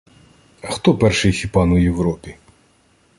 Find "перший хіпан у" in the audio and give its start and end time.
0.97-1.77